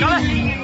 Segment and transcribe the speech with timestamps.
[0.00, 0.63] Got it.